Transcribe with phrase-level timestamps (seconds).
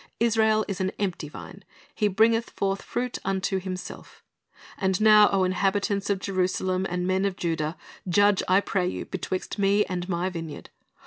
[0.19, 1.63] 'Tsrael is an empty vine,
[1.93, 4.23] he bringeth forth fruit unto himself"^
[4.79, 7.77] "And now, O inhabitants of Jerusalem, and men of Judah,
[8.09, 10.71] judge, I pray you, betwixt Me and My vineyard.